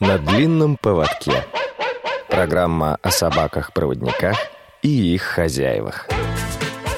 [0.00, 1.44] На длинном поводке.
[2.28, 4.36] Программа о собаках-проводниках
[4.80, 6.06] и их хозяевах.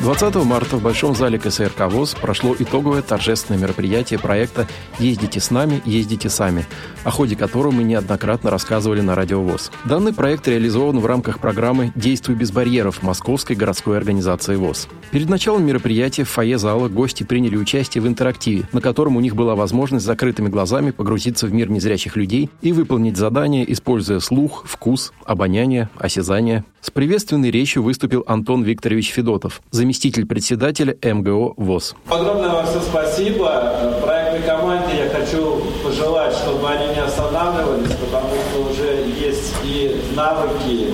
[0.01, 4.67] 20 марта в Большом зале КСРК ВОЗ прошло итоговое торжественное мероприятие проекта
[4.99, 6.65] «Ездите с нами, ездите сами»,
[7.05, 9.71] о ходе которого мы неоднократно рассказывали на Радио ВОЗ.
[9.85, 14.89] Данный проект реализован в рамках программы «Действуй без барьеров» Московской городской организации ВОЗ.
[15.11, 19.37] Перед началом мероприятия в фойе зала гости приняли участие в интерактиве, на котором у них
[19.37, 25.13] была возможность закрытыми глазами погрузиться в мир незрячих людей и выполнить задание, используя слух, вкус,
[25.27, 26.65] обоняние, осязание.
[26.81, 29.90] С приветственной речью выступил Антон Викторович Федотов, заместитель
[30.27, 31.95] председателя МГО ВОЗ.
[32.09, 33.75] Огромное вам все спасибо.
[34.03, 40.89] Проектной команде я хочу пожелать, чтобы они не останавливались, потому что уже есть и навыки,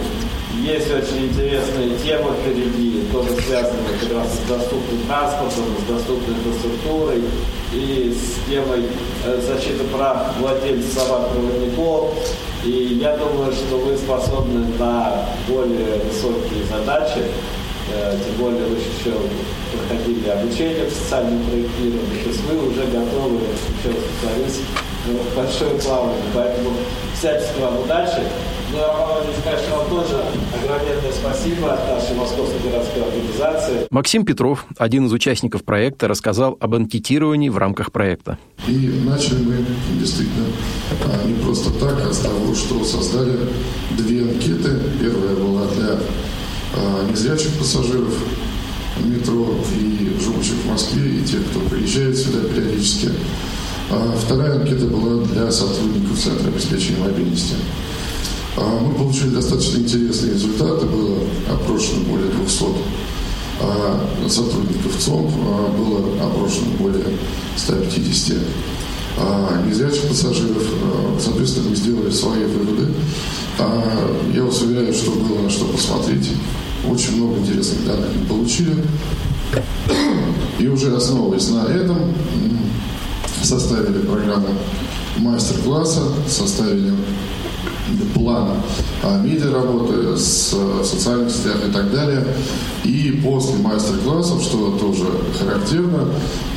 [0.63, 7.23] есть очень интересная тема впереди, тоже связанная как раз с доступным транспортом, с доступной инфраструктурой
[7.73, 8.87] и с темой
[9.27, 12.15] э, защиты прав владельцев собак-проводников.
[12.65, 17.23] И я думаю, что вы способны на более высокие задачи,
[17.87, 19.15] тем более вы еще
[19.73, 23.41] проходили обучение в социальном проектировании, то есть вы уже готовы,
[23.79, 24.61] еще раз повторюсь,
[25.37, 26.23] большое плавание.
[26.35, 26.71] Поэтому
[27.17, 28.23] всячески вам удачи.
[28.73, 33.87] Ну, Роман Владимирович, конечно, вам тоже огромное спасибо от нашей Московской городской организации.
[33.91, 38.39] Максим Петров, один из участников проекта, рассказал об анкетировании в рамках проекта.
[38.67, 39.65] И начали мы
[40.01, 40.47] действительно
[41.05, 43.39] а, не просто так, а с того, что создали
[43.97, 44.81] две анкеты.
[45.01, 45.99] Первая была для
[47.17, 48.13] незрячих пассажиров
[49.03, 53.11] метро и живущих в Москве, и тех, кто приезжает сюда периодически.
[53.91, 57.55] А вторая анкета была для сотрудников Центра обеспечения мобильности.
[58.57, 60.87] А мы получили достаточно интересные результаты.
[60.87, 62.65] Было опрошено более 200
[63.59, 67.07] а сотрудников ЦОМ, а было опрошено более
[67.57, 68.37] 150
[69.67, 70.63] незрячих пассажиров.
[71.19, 72.93] Соответственно, мы сделали свои выводы.
[74.35, 76.33] Я вас уверяю, что было на что посмотреть.
[76.91, 78.85] Очень много интересных данных мы получили.
[80.59, 82.13] И уже основываясь на этом,
[83.43, 84.49] составили программу
[85.19, 86.93] мастер-класса, составили
[88.15, 88.57] план
[89.03, 92.27] а, медиа-работы с социальных сетях и так далее.
[92.85, 95.05] И после мастер-классов, что тоже
[95.39, 96.09] характерно,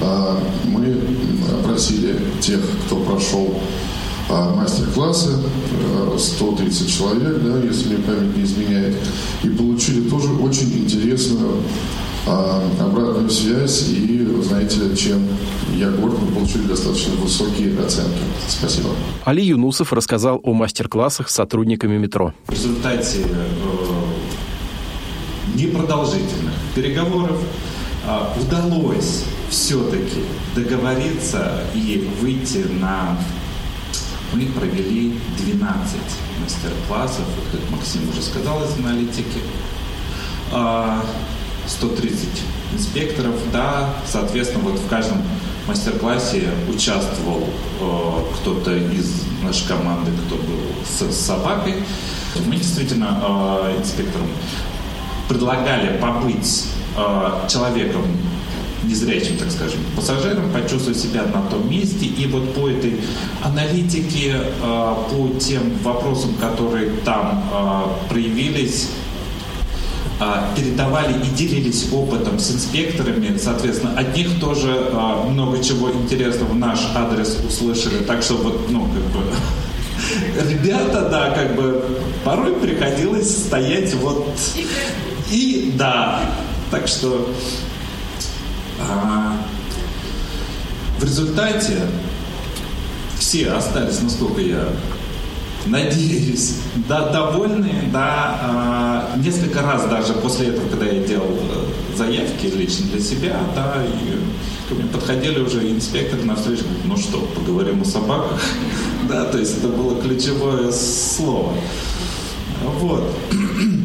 [0.01, 0.95] а, мы
[1.61, 3.59] опросили тех, кто прошел
[4.29, 5.29] мастер-классы,
[6.17, 8.95] 130 человек, да, если мне память не изменяет,
[9.43, 11.63] и получили тоже очень интересную
[12.25, 15.27] обратную связь, и, знаете, чем
[15.75, 18.19] я горд, мы получили достаточно высокие оценки.
[18.47, 18.89] Спасибо.
[19.23, 22.33] Али Юнусов рассказал о мастер-классах с сотрудниками метро.
[22.47, 23.47] В результате э,
[25.55, 27.41] непродолжительных переговоров
[28.05, 30.23] э, удалось все-таки
[30.55, 33.17] договориться и выйти на...
[34.33, 35.95] Мы провели 12
[36.41, 39.39] мастер-классов, вот как Максим уже сказал из аналитики.
[41.69, 42.27] 130
[42.73, 45.21] инспекторов, да, соответственно, вот в каждом
[45.67, 47.43] мастер-классе участвовал
[47.79, 51.75] э, кто-то из нашей команды, кто был с, с собакой.
[52.45, 54.27] Мы действительно э, инспекторам
[55.27, 56.65] предлагали побыть
[56.97, 58.03] э, человеком
[58.83, 62.05] незрячим, так скажем, пассажиром, почувствовать себя на том месте.
[62.05, 62.99] И вот по этой
[63.43, 68.89] аналитике, э, по тем вопросам, которые там э, проявились,
[70.21, 73.37] а, передавали и делились опытом с инспекторами.
[73.37, 74.91] Соответственно, от них тоже
[75.29, 78.03] много чего интересного в наш адрес услышали.
[78.03, 79.23] Так что вот, ну, как бы,
[80.51, 81.85] ребята, да, как бы
[82.25, 84.27] порой приходилось стоять вот
[85.31, 86.21] и да.
[86.69, 87.33] Так что
[90.99, 91.77] в результате
[93.17, 94.65] все остались, насколько я
[95.65, 96.55] надеюсь,
[96.87, 102.87] да, довольны, да, э, несколько раз даже после этого, когда я делал э, заявки лично
[102.87, 107.85] для себя, да, и ко мне подходили уже инспекторы на встречу, ну что, поговорим о
[107.85, 108.39] собаках,
[109.09, 111.53] да, то есть это было ключевое слово.
[112.79, 113.15] Вот.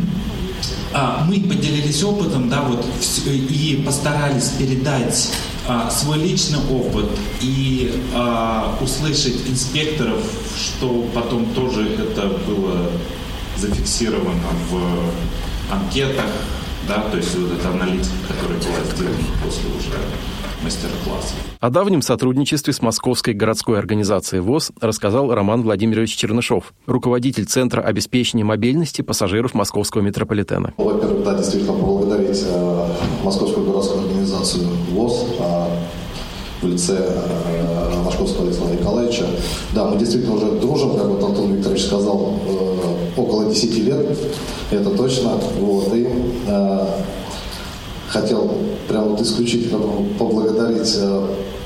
[0.97, 2.87] А, мы поделились опытом, да, вот,
[3.27, 5.29] и постарались передать
[5.67, 7.11] а, свой личный опыт
[7.41, 10.21] и а, услышать инспекторов,
[10.57, 12.93] что потом тоже это было
[13.57, 14.39] зафиксировано
[14.71, 16.31] в анкетах,
[16.87, 19.99] да, то есть вот эта аналитика, которая была сделана после уже
[20.65, 21.35] мастер-класса.
[21.61, 28.45] О давнем сотрудничестве с Московской городской организацией ВОЗ рассказал Роман Владимирович Чернышов, руководитель Центра обеспечения
[28.45, 30.73] мобильности пассажиров московского метрополитена.
[30.79, 32.87] Во-первых, да, действительно поблагодарить э,
[33.23, 35.67] Московскую городскую организацию ВОЗ э,
[36.63, 39.27] в лице э, Машковского Александра Николаевича.
[39.75, 42.39] Да, мы действительно уже дружим, как вот Антон Викторович сказал,
[43.17, 44.19] около 10 лет,
[44.71, 45.33] это точно.
[45.59, 46.09] Вот, и
[48.15, 48.49] хотел
[48.89, 49.81] прямо вот исключительно
[50.19, 50.97] поблагодарить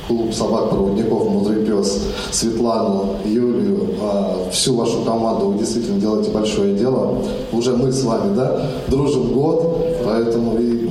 [0.06, 2.02] клуб собак-проводников «Мудрый пес»,
[2.32, 5.50] Светлану, Юлию, а, всю вашу команду.
[5.50, 7.18] Вы действительно делаете большое дело.
[7.52, 10.88] Уже мы с вами, да, дружим год, поэтому и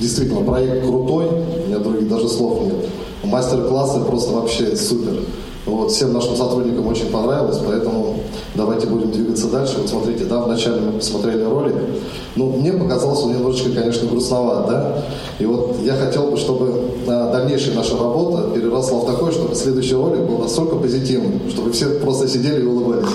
[0.00, 2.74] действительно проект крутой, у меня других даже слов нет.
[3.22, 5.20] Мастер-классы просто вообще супер.
[5.66, 8.20] Вот, всем нашим сотрудникам очень понравилось, поэтому
[8.54, 9.78] давайте будем двигаться дальше.
[9.78, 11.74] Вот смотрите, да, вначале мы посмотрели ролик.
[12.36, 15.04] Ну, мне показалось, он немножечко, конечно, грустноват, да.
[15.40, 20.20] И вот я хотел бы, чтобы дальнейшая наша работа переросла в такое, чтобы следующий ролик
[20.20, 23.10] был настолько позитивным, чтобы все просто сидели и улыбались.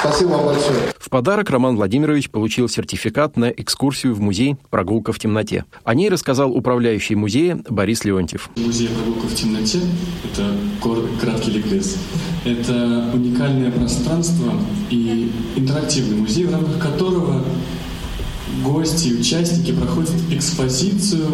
[0.00, 0.78] Спасибо вам большое.
[0.98, 5.64] В подарок Роман Владимирович получил сертификат на экскурсию в музей «Прогулка в темноте».
[5.82, 8.50] О ней рассказал управляющий музея Борис Леонтьев.
[8.56, 9.78] Музей «Прогулка в темноте»—
[10.32, 10.52] это
[11.20, 11.87] краткий ликбез.
[12.44, 14.52] Это уникальное пространство
[14.90, 17.44] и интерактивный музей, в рамках которого
[18.64, 21.26] гости и участники проходят экспозицию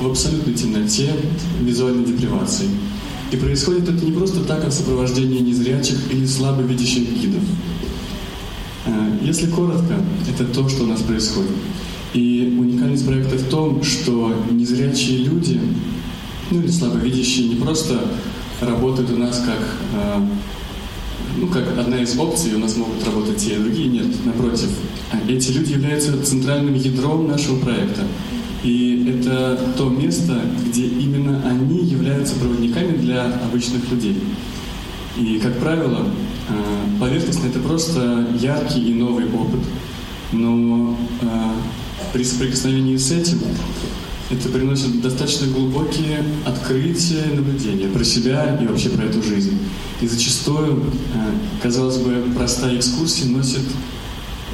[0.00, 1.10] в абсолютной темноте,
[1.60, 2.68] визуальной депривации.
[3.30, 7.42] И происходит это не просто так, а в сопровождении незрячих или слабо видящих гидов.
[8.86, 9.94] Э, если коротко,
[10.28, 11.50] это то, что у нас происходит.
[12.14, 15.60] И уникальность проекта в том, что незрячие люди,
[16.50, 18.00] ну или слабовидящие, не просто
[18.60, 19.60] работают у нас как,
[19.94, 20.26] э,
[21.36, 24.70] ну, как одна из опций, у нас могут работать те и другие, нет, напротив.
[25.28, 28.02] Эти люди являются центральным ядром нашего проекта.
[28.62, 34.20] И это то место, где именно они являются проводниками для обычных людей.
[35.16, 36.06] И, как правило,
[36.48, 39.60] э, поверхностно это просто яркий и новый опыт.
[40.32, 41.26] Но э,
[42.12, 43.38] при соприкосновении с этим
[44.30, 49.58] это приносит достаточно глубокие открытия и наблюдения про себя и вообще про эту жизнь.
[50.00, 50.84] И зачастую,
[51.14, 53.62] э, казалось бы, простая экскурсия носит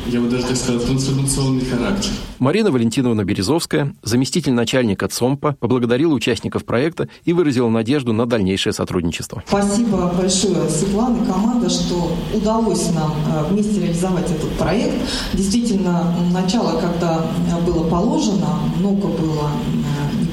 [0.07, 2.11] я бы даже так сказал, трансформационный характер.
[2.39, 9.43] Марина Валентиновна Березовская, заместитель начальника ЦОМПа, поблагодарила участников проекта и выразила надежду на дальнейшее сотрудничество.
[9.47, 14.95] Спасибо большое, Светлана и команда, что удалось нам э, вместе реализовать этот проект.
[15.33, 17.25] Действительно, начало, когда
[17.67, 19.51] было положено, много было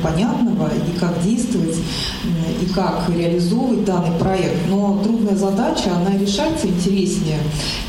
[0.04, 1.78] э, непонятного, и как действовать,
[2.62, 4.70] и как реализовывать данный проект.
[4.70, 7.40] Но трудная задача, она решается интереснее.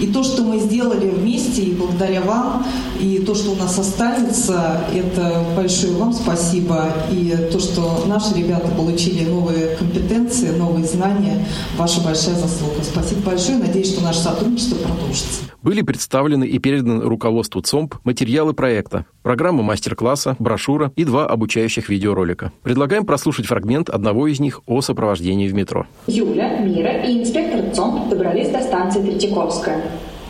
[0.00, 2.66] И то, что мы сделали вместе, и благодаря вам,
[3.00, 6.88] и то, что у нас останется, это большое вам спасибо.
[7.10, 12.82] И то, что наши ребята получили новые компетенции, новые знания, ваша большая заслуга.
[12.82, 13.58] Спасибо большое.
[13.58, 15.42] Надеюсь, что наше сотрудничество продолжится.
[15.62, 22.52] Были представлены и переданы руководству ЦОМП материалы проекта, программа мастер-класса, брошюра и два обучающих видеоролика.
[22.62, 25.86] Предлагаем прослушать фрагмент одного из них о сопровождении в метро.
[26.06, 29.82] Юля, Мира и инспектор ЦОМП добрались до станции Третьяковская.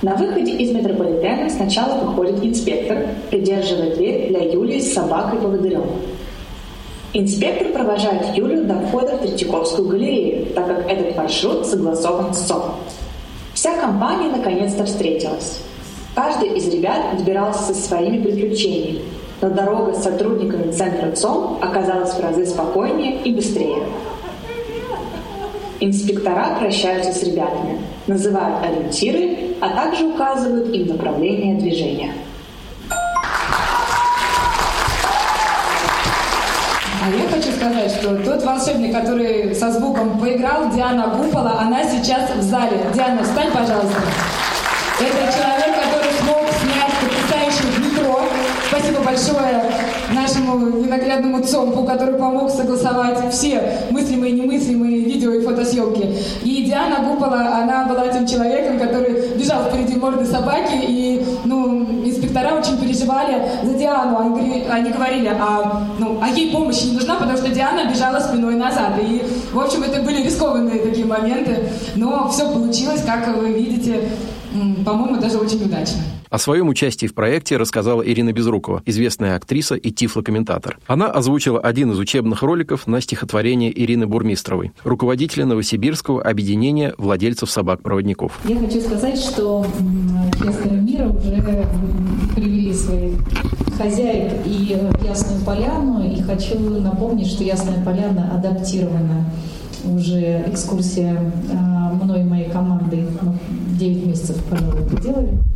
[0.03, 5.85] На выходе из метрополитена сначала выходит инспектор, придерживая дверь для Юли с собакой-поводырем.
[7.15, 12.63] Инспектор провожает Юлю до входа в Третьяковскую галерею, так как этот маршрут согласован с ЦОМ.
[13.55, 15.61] Вся компания наконец-то встретилась.
[16.15, 19.01] Каждый из ребят добирался со своими приключениями,
[19.41, 23.83] но дорога с сотрудниками центра ЦОМ оказалась в разы спокойнее и быстрее.
[25.81, 32.13] Инспектора прощаются с ребятами, называют ориентиры, а также указывают им направление движения.
[37.05, 42.31] А я хочу сказать, что тот волшебник, который со звуком поиграл, Диана Гупола, она сейчас
[42.37, 42.79] в зале.
[42.95, 43.99] Диана, встань, пожалуйста.
[45.01, 45.33] Это
[50.53, 56.17] нашему ненаглядному ЦОМПу, который помог согласовать все мыслимые и немыслимые видео и фотосъемки.
[56.43, 62.55] И Диана Гупола, она была тем человеком, который бежал впереди морды собаки, и ну, инспектора
[62.59, 64.37] очень переживали за Диану.
[64.37, 68.57] Они, они говорили, а, ну, а ей помощь не нужна, потому что Диана бежала спиной
[68.57, 68.93] назад.
[69.01, 74.01] И, в общем, это были рискованные такие моменты, но все получилось, как вы видите,
[74.85, 76.03] по-моему, даже очень удачно.
[76.33, 80.79] О своем участии в проекте рассказала Ирина Безрукова, известная актриса и тифлокомментатор.
[80.87, 88.41] Она озвучила один из учебных роликов на стихотворение Ирины Бурмистровой, руководителя Новосибирского объединения владельцев собак-проводников.
[88.47, 89.67] Я хочу сказать, что
[90.39, 91.67] Кесарь мира уже
[92.35, 93.13] привели своих
[93.77, 94.75] хозяек и
[95.07, 99.31] Ясную Поляну, и хочу напомнить, что Ясная Поляна адаптирована
[99.85, 103.37] уже экскурсия а, мной и моей командой, ну,
[103.79, 105.52] 9 месяцев, пожалуй, это делали.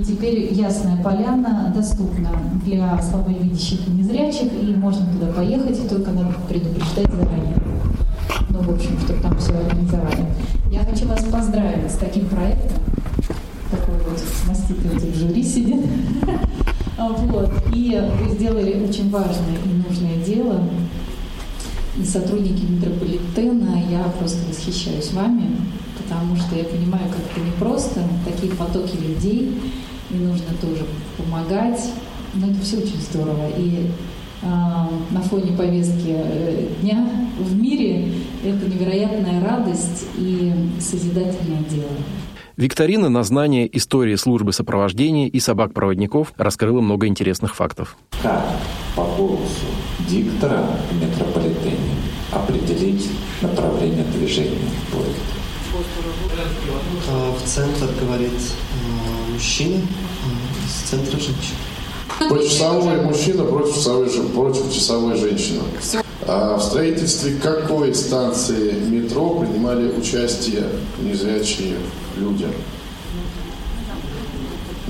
[0.00, 2.30] И теперь Ясная Поляна доступна
[2.64, 7.56] для слабовидящих и незрячих, и можно туда поехать, только надо предупреждать заранее.
[8.48, 10.24] Ну в общем, чтобы там все организовали.
[10.70, 12.78] Я хочу вас поздравить с таким проектом.
[13.70, 15.84] Такой вот маститель в жюри сидит.
[16.98, 17.50] Вот.
[17.74, 20.60] И вы сделали очень важное и нужное дело.
[21.96, 25.56] И сотрудники метрополитена, я просто восхищаюсь вами,
[25.98, 29.58] потому что я понимаю, как это непросто, такие потоки людей,
[30.10, 30.84] и нужно тоже
[31.16, 31.80] помогать.
[32.34, 33.48] Но это все очень здорово.
[33.56, 33.86] И
[34.42, 37.06] э, на фоне повестки э, дня
[37.38, 38.12] в мире
[38.44, 41.90] это невероятная радость и созидательное дело.
[42.56, 47.96] Викторина на знание истории службы сопровождения и собак-проводников раскрыла много интересных фактов.
[48.22, 48.44] Как
[48.94, 49.66] по голосу
[50.06, 51.94] диктора в метрополитене
[52.30, 53.08] определить
[53.40, 54.58] направление движения
[54.92, 55.40] поезда?
[57.38, 58.32] В центр говорит
[59.40, 59.80] мужчина,
[60.68, 61.56] с центра женщина.
[62.28, 65.60] Почасовой мужчина против часовой, против часовой женщины.
[66.26, 70.64] А в строительстве какой станции метро принимали участие
[71.00, 71.76] незрячие
[72.18, 72.46] люди?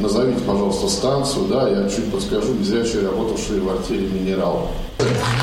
[0.01, 4.69] Назовите, пожалуйста, станцию, да, я чуть подскажу, незрячие, работавшие в артерии «Минерал».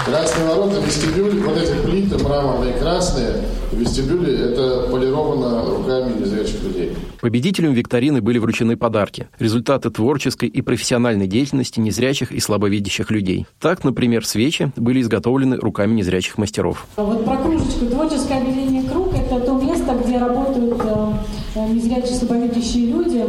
[0.06, 6.94] Красные ворота, вестибюль, вот эти плиты мраморные красные, в вестибюле это полировано руками незрячих людей.
[7.22, 13.46] Победителям викторины были вручены подарки– результаты творческой и профессиональной деятельности незрячих и слабовидящих людей.
[13.60, 16.88] Так, например, свечи были изготовлены руками незрячих мастеров.
[16.96, 17.86] Вот про кружечку.
[17.88, 21.14] Творческое объединение «Круг»– это то место, где работают э,
[21.56, 23.26] э незрячие слабовидящие люди.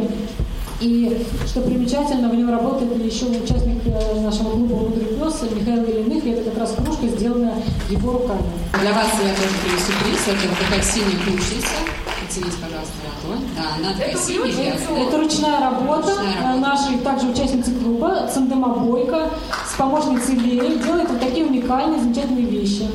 [0.81, 6.23] И что примечательно, в нем работает еще участник э, нашего клуба «Мудрый пес» Михаил Еленых,
[6.23, 7.55] и это как раз кружка, сделанная
[7.89, 8.43] его руками.
[8.79, 10.27] Для вас я тоже привез сюрприз.
[10.27, 11.67] Это такая синяя ключница.
[12.25, 12.93] Оцените, пожалуйста,
[13.23, 13.45] ладонь.
[13.57, 14.73] Да, она такая синяя.
[15.05, 16.11] Это ручная работа.
[16.11, 16.59] Ручная работа.
[16.61, 19.29] Наши также участницы клуба Цандема Бойко
[19.69, 22.87] с помощницей Леей делают вот такие уникальные, замечательные вещи.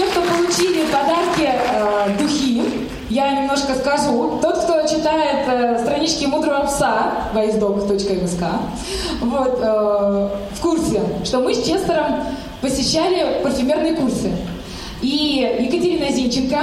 [0.00, 2.62] Те, кто получили подарки э, духи,
[3.10, 4.38] я немножко скажу.
[4.40, 8.46] Тот, кто читает э, странички мудрого пса voicedoc.msk,
[9.20, 12.24] вот, э, в курсе, что мы с Честером
[12.62, 14.32] посещали парфюмерные курсы.
[15.02, 16.60] И Екатерина Зинченко,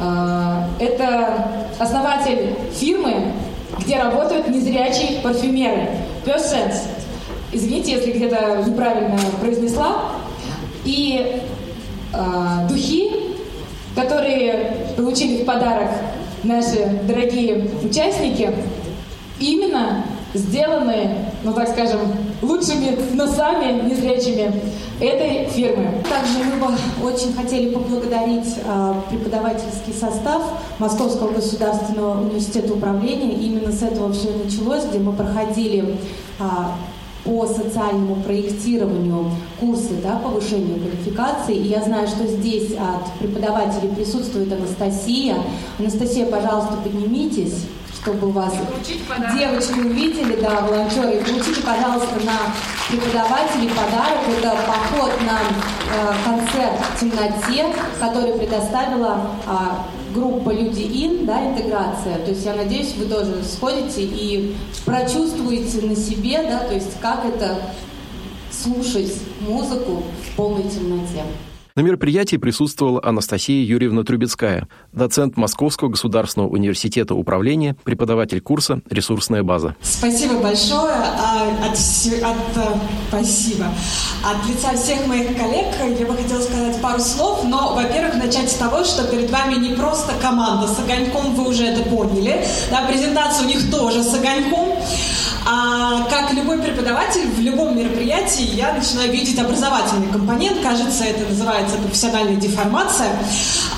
[0.00, 3.34] э, это основатель фирмы,
[3.78, 5.90] где работают незрячие парфюмеры.
[6.24, 6.78] Pure Sense.
[7.52, 10.12] Извините, если где-то неправильно произнесла.
[10.86, 11.42] И
[12.14, 13.10] э, духи,
[13.94, 15.90] которые получили в подарок
[16.42, 18.54] наши дорогие участники,
[19.38, 20.04] именно
[20.34, 22.00] сделаны, ну так скажем,
[22.42, 24.52] лучшими носами незрячими
[25.00, 26.02] этой фирмы.
[26.08, 26.74] Также мы бы
[27.06, 30.42] очень хотели поблагодарить э, преподавательский состав
[30.78, 33.32] Московского государственного университета управления.
[33.32, 35.96] Именно с этого все началось, где мы проходили
[36.38, 36.44] э,
[37.24, 41.56] по социальному проектированию курсы да, повышения квалификации.
[41.56, 45.36] И я знаю, что здесь от преподавателей присутствует Анастасия.
[45.78, 47.64] Анастасия, пожалуйста, поднимитесь
[48.04, 48.52] чтобы вас
[49.34, 51.24] девочки увидели, да, волонтеры.
[51.24, 52.52] получите, пожалуйста, на
[52.90, 54.18] преподавателей подарок.
[54.36, 62.18] Это поход на э, концерт в темноте, который предоставила э, группа Люди Ин, да, интеграция.
[62.24, 64.54] То есть я надеюсь, вы тоже сходите и
[64.86, 67.58] прочувствуете на себе, да, то есть как это
[68.50, 71.24] слушать музыку в полной темноте.
[71.76, 79.74] На мероприятии присутствовала Анастасия Юрьевна Трубецкая, доцент Московского государственного университета управления, преподаватель курса «Ресурсная база».
[79.82, 80.94] Спасибо большое.
[80.94, 82.78] А, от, от, э,
[83.08, 83.64] спасибо.
[84.24, 85.66] От лица всех моих коллег
[85.98, 89.74] я бы хотела сказать пару слов, но, во-первых, начать с того, что перед вами не
[89.74, 92.46] просто команда с огоньком, вы уже это поняли.
[92.70, 94.78] Да, презентация у них тоже с огоньком.
[95.46, 100.62] А как любой преподаватель в любом мероприятии я начинаю видеть образовательный компонент.
[100.62, 103.10] Кажется, это называется профессиональная деформация.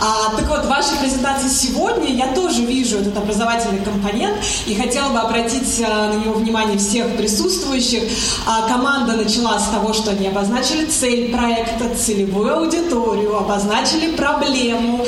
[0.01, 5.09] А, так вот, в вашей презентации сегодня я тоже вижу этот образовательный компонент и хотела
[5.09, 8.03] бы обратить а, на него внимание всех присутствующих.
[8.47, 15.05] А, команда начала с того, что они обозначили цель проекта, целевую аудиторию, обозначили проблему.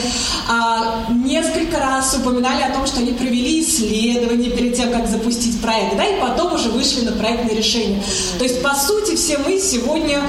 [0.51, 5.97] А, несколько раз упоминали о том, что они провели исследование перед тем, как запустить проект,
[5.97, 8.03] да, и потом уже вышли на проектное решение.
[8.39, 10.23] То есть, по сути, все мы сегодня,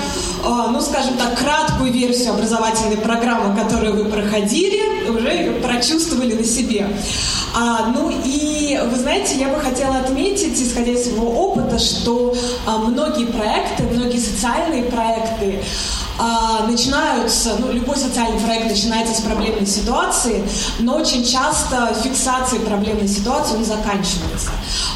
[0.43, 6.87] а, ну, скажем так, краткую версию образовательной программы, которую вы проходили, уже прочувствовали на себе.
[7.55, 12.35] А, ну и, вы знаете, я бы хотела отметить, исходя из своего опыта, что
[12.65, 15.59] а, многие проекты, многие социальные проекты,
[16.19, 20.43] а, начинаются, ну, любой социальный проект начинается с проблемной ситуации,
[20.79, 24.51] но очень часто фиксацией проблемной ситуации он заканчивается.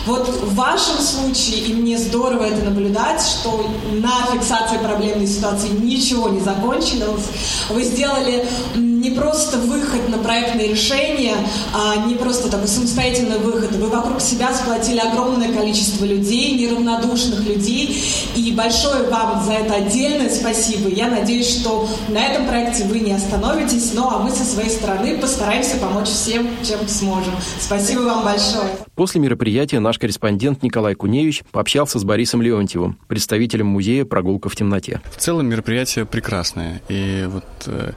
[0.05, 6.29] Вот в вашем случае, и мне здорово это наблюдать, что на фиксации проблемной ситуации ничего
[6.29, 7.23] не закончилось.
[7.69, 11.35] Вы сделали не просто выход на проектные решения,
[11.73, 13.71] а не просто такой самостоятельный выход.
[13.73, 18.01] Вы вокруг себя сплотили огромное количество людей, неравнодушных людей.
[18.35, 20.89] И большое вам за это отдельное спасибо.
[20.89, 25.17] Я надеюсь, что на этом проекте вы не остановитесь, ну а мы со своей стороны
[25.17, 27.33] постараемся помочь всем, чем сможем.
[27.59, 28.69] Спасибо вам большое.
[28.95, 35.01] После мероприятия наш корреспондент Николай Куневич пообщался с Борисом Леонтьевым, представителем музея «Прогулка в темноте».
[35.11, 36.79] В целом мероприятие прекрасное.
[36.89, 37.93] И вот э,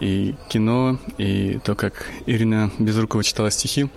[0.00, 3.88] и кино, и то, как Ирина Безрукова читала стихи.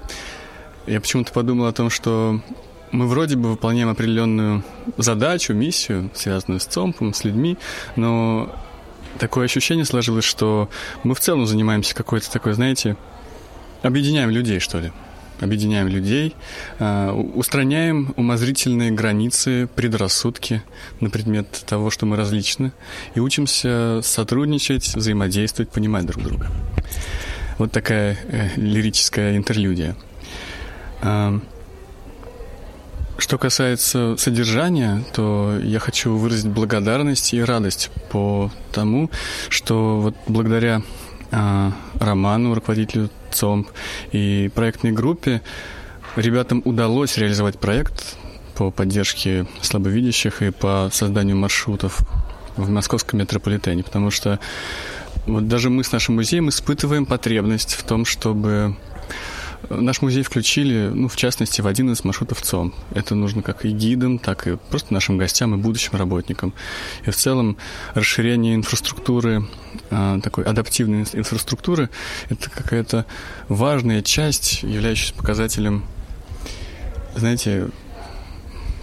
[0.86, 2.40] Я почему-то подумал о том, что
[2.92, 4.64] мы вроде бы выполняем определенную
[4.96, 7.58] задачу, миссию, связанную с ЦОМПом, с людьми,
[7.98, 8.56] но
[9.20, 10.70] такое ощущение сложилось, что
[11.04, 12.96] мы в целом занимаемся какой-то такой, знаете,
[13.82, 14.94] объединяем людей, что ли
[15.40, 16.36] объединяем людей,
[16.80, 20.64] а, устраняем умозрительные границы, предрассудки
[21.00, 22.72] на предмет того, что мы различны,
[23.16, 26.48] и учимся сотрудничать, взаимодействовать, понимать друг друга.
[27.58, 29.96] Вот такая э, лирическая интерлюдия.
[31.02, 31.40] А,
[33.18, 39.10] что касается содержания, то я хочу выразить благодарность и радость по тому,
[39.50, 40.84] что вот благодаря
[41.32, 43.70] Роману, руководителю ЦОМП
[44.12, 45.42] и проектной группе.
[46.16, 48.16] Ребятам удалось реализовать проект
[48.56, 52.00] по поддержке слабовидящих и по созданию маршрутов
[52.56, 54.40] в московском метрополитене, потому что
[55.28, 58.76] вот даже мы с нашим музеем испытываем потребность в том, чтобы
[59.70, 62.74] Наш музей включили, ну, в частности, в один из маршрутов ЦОМ.
[62.94, 66.54] Это нужно как и гидам, так и просто нашим гостям и будущим работникам.
[67.06, 67.58] И в целом
[67.94, 69.46] расширение инфраструктуры,
[69.90, 71.90] а, такой адаптивной инфраструктуры,
[72.30, 73.06] это какая-то
[73.50, 75.84] важная часть, являющаяся показателем,
[77.16, 77.70] знаете,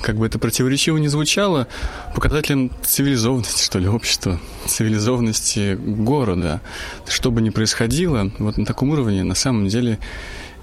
[0.04, 1.66] как бы это противоречиво не звучало,
[2.14, 6.60] показателем цивилизованности, что ли, общества, цивилизованности города.
[7.08, 9.98] Что бы ни происходило, вот на таком уровне на самом деле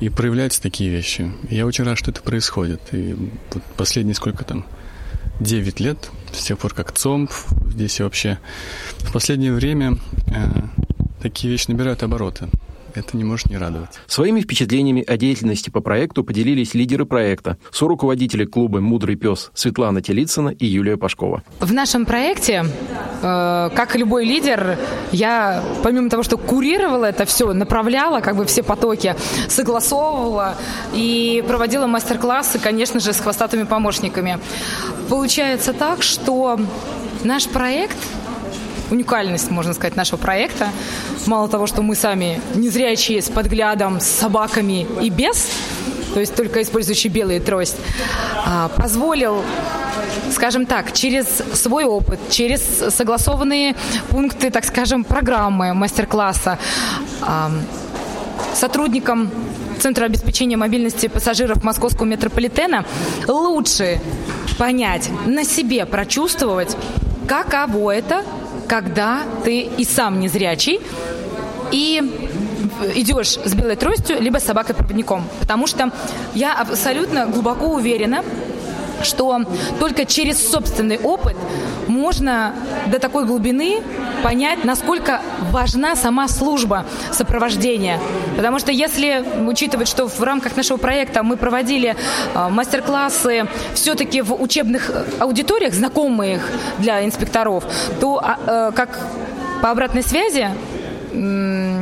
[0.01, 1.31] и проявляются такие вещи.
[1.50, 2.81] Я очень рад, что это происходит.
[2.91, 4.65] И вот последние сколько там,
[5.40, 7.31] 9 лет, с тех пор как ЦОМП,
[7.68, 8.40] здесь и вообще
[8.98, 10.50] в последнее время э,
[11.22, 12.50] такие вещи набирают обороты
[12.98, 14.00] это не может не радовать.
[14.08, 20.50] Своими впечатлениями о деятельности по проекту поделились лидеры проекта, соруководители клуба «Мудрый пес» Светлана Телицына
[20.50, 21.44] и Юлия Пашкова.
[21.60, 22.66] В нашем проекте,
[23.22, 24.77] э, как и любой лидер,
[25.12, 29.16] я, помимо того, что курировала это все, направляла как бы все потоки,
[29.48, 30.56] согласовывала
[30.94, 34.40] и проводила мастер-классы, конечно же, с хвостатыми помощниками.
[35.10, 36.60] Получается так, что
[37.24, 37.98] наш проект–
[38.92, 40.70] уникальность, можно сказать, нашего проекта.
[41.25, 45.50] Мало того, что мы сами незрячие с подглядом, с собаками и без,
[46.14, 47.77] то есть только использующий белый трость,
[48.46, 49.42] а, позволил
[50.32, 53.75] скажем так, через свой опыт, через согласованные
[54.10, 56.58] пункты, так скажем, программы мастер-класса
[57.22, 57.51] а,
[58.54, 59.30] сотрудникам
[59.80, 62.86] Центра обеспечения мобильности пассажиров московского метрополитена
[63.27, 64.00] лучше
[64.60, 66.77] понять, на себе прочувствовать,
[67.27, 68.24] каково это
[68.72, 70.79] когда ты и сам незрячий,
[71.74, 72.01] и
[72.96, 75.25] идешь с белой тростью, либо с собакой-проводником.
[75.42, 75.92] Потому что
[76.34, 78.24] я абсолютно глубоко уверена,
[79.03, 79.42] что
[79.79, 81.35] только через собственный опыт
[81.87, 82.53] можно
[82.87, 83.81] до такой глубины
[84.24, 88.00] понять, насколько важна сама служба сопровождения.
[88.35, 91.96] Потому что если учитывать, что в рамках нашего проекта мы проводили
[92.33, 96.42] э, мастер-классы все-таки в учебных аудиториях, знакомых
[96.77, 97.64] для инспекторов,
[98.00, 99.00] то а, э, как
[99.61, 100.50] по обратной связи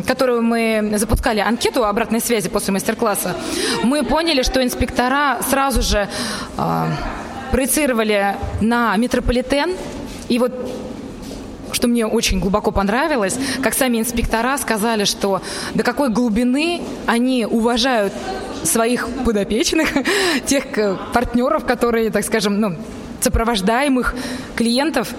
[0.07, 3.35] которую мы запускали, анкету обратной связи после мастер-класса,
[3.83, 6.07] мы поняли, что инспектора сразу же
[6.57, 6.85] э,
[7.51, 9.75] проецировали на метрополитен.
[10.29, 10.53] И вот
[11.71, 15.41] что мне очень глубоко понравилось, как сами инспектора сказали, что
[15.75, 18.11] до какой глубины они уважают
[18.63, 19.89] своих подопечных,
[20.45, 22.75] тех э, партнеров, которые, так скажем, ну,
[23.21, 24.15] сопровождаемых
[24.55, 25.09] клиентов,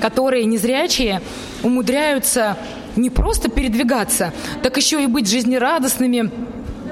[0.00, 1.20] которые незрячие
[1.62, 2.56] умудряются
[2.96, 6.30] не просто передвигаться, так еще и быть жизнерадостными,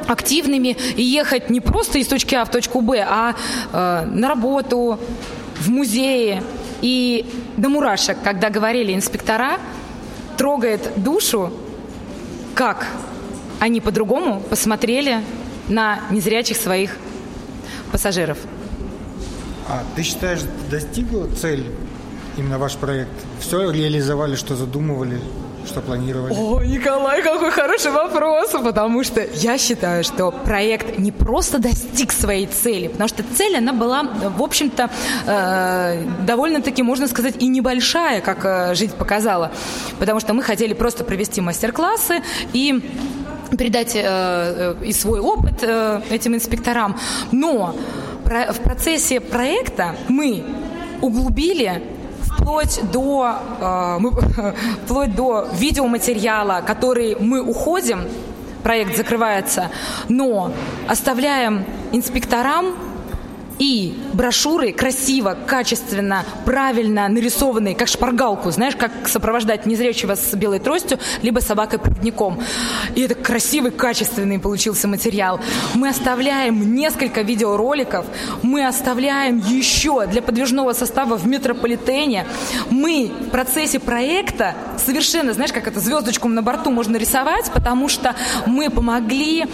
[0.07, 3.35] активными и ехать не просто из точки А в точку Б, а
[3.73, 4.99] э, на работу,
[5.61, 6.43] в музее.
[6.81, 9.59] И до мурашек, когда говорили инспектора,
[10.37, 11.53] трогает душу,
[12.55, 12.87] как
[13.59, 15.23] они по-другому посмотрели
[15.69, 16.97] на незрячих своих
[17.91, 18.39] пассажиров.
[19.69, 21.67] А ты считаешь, достигла цель
[22.37, 23.11] именно ваш проект?
[23.41, 25.21] Все реализовали, что задумывали?
[25.69, 26.35] Что планировали?
[26.35, 32.47] О, Николай, какой хороший вопрос, потому что я считаю, что проект не просто достиг своей
[32.47, 34.91] цели, потому что цель, она была, в общем-то,
[35.27, 39.53] э, довольно-таки, можно сказать, и небольшая, как э, жизнь показала,
[39.99, 42.83] потому что мы хотели просто провести мастер-классы и
[43.57, 46.97] передать э, э, и свой опыт э, этим инспекторам.
[47.33, 47.75] Но
[48.25, 50.45] в процессе проекта мы
[51.01, 51.83] углубили
[52.49, 54.11] вплоть до, э, мы,
[54.85, 58.09] вплоть до видеоматериала, который мы уходим,
[58.63, 59.71] проект закрывается,
[60.09, 60.53] но
[60.89, 62.75] оставляем инспекторам
[63.59, 70.99] и брошюры красиво, качественно, правильно нарисованные, как шпаргалку, знаешь, как сопровождать незрячего с белой тростью,
[71.23, 72.41] либо собакой-проводником.
[72.95, 75.41] И это красивый, качественный получился материал.
[75.75, 78.07] Мы оставляем несколько видеороликов,
[78.43, 82.27] мы оставляем еще для подвижного состава в метрополитене.
[82.71, 88.15] Мы в процессе проекта совершенно, знаешь, как это звездочку на борту можно рисовать, потому что
[88.47, 89.47] мы помогли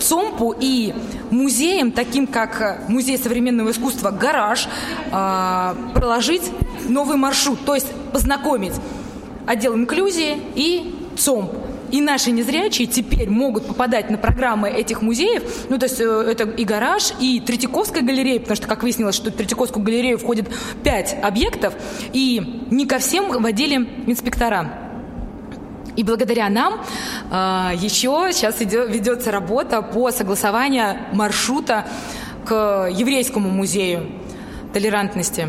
[0.00, 0.94] ЦОМПу и
[1.30, 4.68] музеям, таким как Музей современного искусства «Гараж»,
[5.12, 6.42] э, проложить
[6.88, 8.74] новый маршрут, то есть познакомить
[9.46, 11.52] отдел инклюзии и ЦОМП.
[11.90, 15.42] И наши незрячие теперь могут попадать на программы этих музеев.
[15.68, 19.30] Ну, то есть э, это и гараж, и Третьяковская галерея, потому что, как выяснилось, что
[19.30, 20.46] в Третьяковскую галерею входит
[20.84, 21.74] пять объектов,
[22.12, 24.89] и не ко всем водили инспектора.
[26.00, 26.80] И благодаря нам
[27.30, 31.84] э, еще сейчас идет, ведется работа по согласованию маршрута
[32.46, 34.06] к еврейскому музею
[34.72, 35.48] толерантности.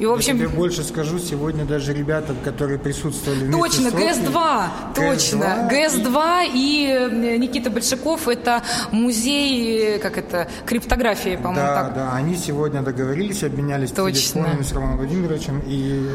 [0.00, 0.38] И, в общем...
[0.38, 4.64] Я тебе больше скажу, сегодня даже ребята, которые присутствовали Точно, ГС-2,
[4.96, 5.68] точно.
[5.70, 11.94] ГС-2 и э, Никита Большаков, это музей, как это, криптографии, по-моему, да, так.
[11.94, 14.20] Да, они сегодня договорились, обменялись точно.
[14.20, 16.10] телефонами с Романом Владимировичем, и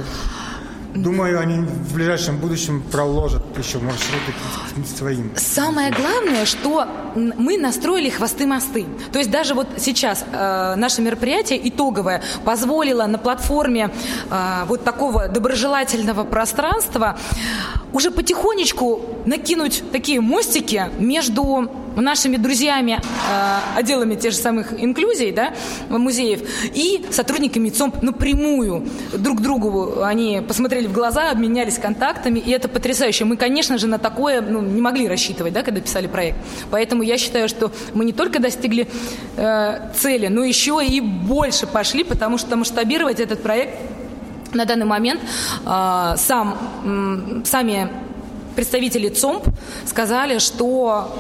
[0.96, 4.34] Думаю, они в ближайшем будущем проложат еще маршруты
[4.96, 5.32] своим.
[5.38, 8.86] Самое главное, что мы настроили хвосты-мосты.
[9.12, 13.90] То есть даже вот сейчас э, наше мероприятие итоговое позволило на платформе
[14.30, 17.18] э, вот такого доброжелательного пространства
[17.94, 25.54] уже потихонечку накинуть такие мостики между нашими друзьями, э, отделами тех же самых инклюзий, да,
[25.90, 26.42] музеев,
[26.74, 33.26] и сотрудниками ЦОМП напрямую друг другу они посмотрели в глаза, обменялись контактами, и это потрясающе.
[33.26, 36.38] Мы, конечно же, на такое ну, не могли рассчитывать, да, когда писали проект.
[36.70, 38.88] Поэтому я считаю, что мы не только достигли
[39.38, 43.78] э, цели, но еще и больше пошли, потому что масштабировать этот проект
[44.54, 45.22] на данный момент
[45.66, 47.90] э, сам, сами
[48.56, 49.48] представители ЦОМП
[49.86, 51.16] сказали, что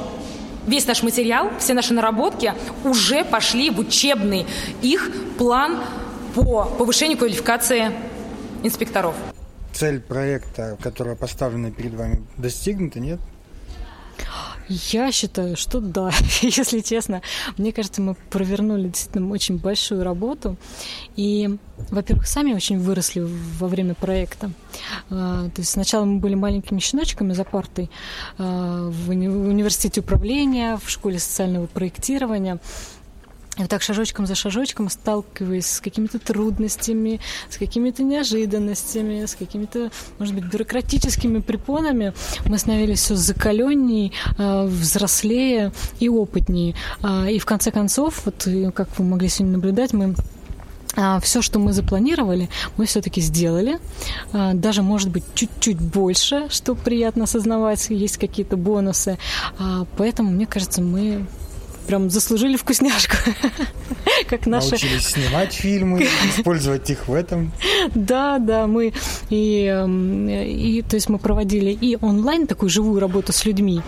[0.68, 4.46] весь наш материал, все наши наработки уже пошли в учебный
[4.82, 5.80] их план
[6.36, 7.92] по повышению квалификации
[8.64, 9.16] инспекторов.
[9.74, 13.20] Цель проекта, которая поставлена перед вами, достигнута, нет?
[14.72, 17.22] Я считаю, что да, если честно.
[17.58, 20.56] Мне кажется, мы провернули действительно очень большую работу.
[21.18, 21.50] И,
[21.90, 23.28] во-первых, сами очень выросли
[23.60, 24.52] во время проекта.
[25.10, 27.90] А, то есть сначала мы были маленькими щеночками за партой
[28.38, 32.60] а, в университете управления, в школе социального проектирования.
[33.58, 39.92] И вот так шажочком за шажочком, сталкиваясь с какими-то трудностями, с какими-то неожиданностями, с какими-то,
[40.20, 42.14] может быть, бюрократическими препонами,
[42.46, 46.76] мы становились все закаленнее, а, взрослее и опытнее.
[47.02, 50.16] А, и в конце концов, вот как вы могли сегодня наблюдать, мы
[50.96, 53.80] а, все, что мы запланировали, мы все-таки сделали.
[54.32, 59.18] Даже, может быть, чуть-чуть больше, что приятно осознавать, есть какие-то бонусы.
[59.98, 61.28] Поэтому, мне кажется, мы
[61.92, 63.18] прям заслужили вкусняшку.
[64.30, 64.70] как наши...
[64.70, 67.52] Научились снимать фильмы, использовать их в этом.
[67.94, 68.94] Да, да, мы
[69.30, 73.82] и, эм, и то есть мы проводили и онлайн такую живую работу с людьми,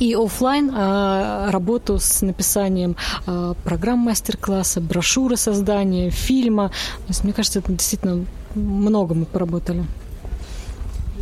[0.00, 2.96] и офлайн а, работу с написанием
[3.26, 6.68] а, программ мастер-класса, брошюры создания, фильма.
[6.68, 9.84] То есть, мне кажется, это действительно много мы поработали.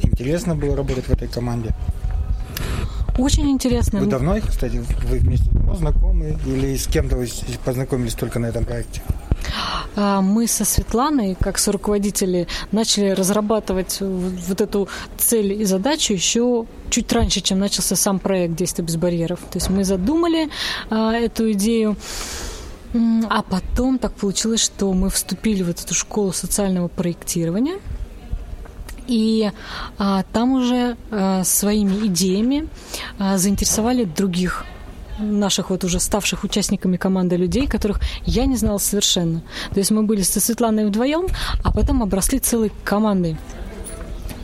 [0.02, 1.74] Интересно было работать в этой команде?
[3.20, 4.00] Очень интересно.
[4.00, 7.28] Вы давно, кстати, вы вместе знакомы или с кем-то вы
[7.64, 9.02] познакомились только на этом проекте?
[9.96, 16.66] А, мы со Светланой, как со руководители, начали разрабатывать вот эту цель и задачу еще
[16.90, 19.40] чуть раньше, чем начался сам проект «Действия без барьеров».
[19.50, 20.48] То есть мы задумали
[20.90, 21.96] а, эту идею,
[23.28, 27.78] а потом так получилось, что мы вступили в эту школу социального проектирования–
[29.10, 29.50] и
[29.98, 32.68] а, там уже а, своими идеями
[33.18, 34.64] а, заинтересовали других
[35.18, 39.42] наших вот уже ставших участниками команды людей, которых я не знала совершенно.
[39.72, 41.26] То есть мы были со Светланой вдвоем,
[41.62, 43.36] а потом обросли целой командой.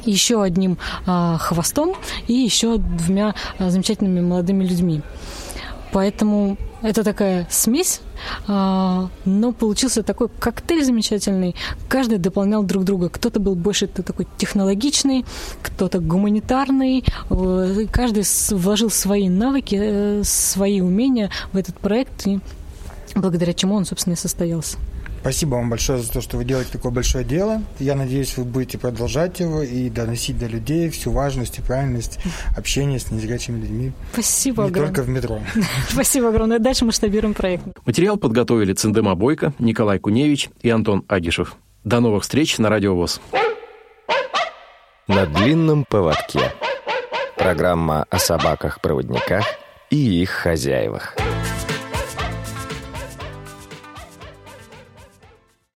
[0.04, 1.94] еще одним а, хвостом
[2.28, 5.02] и еще двумя а, замечательными молодыми людьми.
[5.96, 8.02] Поэтому это такая смесь,
[8.46, 11.56] а, но получился такой коктейль замечательный.
[11.88, 13.08] Каждый дополнял друг друга.
[13.08, 15.24] Кто-то был больше такой технологичный,
[15.62, 17.02] кто-то гуманитарный.
[17.90, 22.40] Каждый вложил свои навыки, э, свои умения в этот проект, и
[23.14, 24.76] благодаря чему он, собственно, и состоялся.
[25.26, 27.60] Спасибо вам большое за то, что вы делаете такое большое дело.
[27.80, 32.20] Я надеюсь, вы будете продолжать его и доносить до людей всю важность и правильность
[32.56, 33.92] общения с незрячими людьми.
[34.12, 34.94] Спасибо Не огромное.
[34.94, 35.40] только в метро.
[35.88, 36.60] Спасибо огромное.
[36.60, 37.64] Дальше масштабируем проект.
[37.84, 41.56] Материал подготовили Циндема Бойко, Николай Куневич и Антон Агишев.
[41.82, 43.20] До новых встреч на Радио ВОЗ.
[45.08, 46.52] На длинном поводке.
[47.36, 49.44] Программа о собаках-проводниках
[49.90, 51.16] и их хозяевах.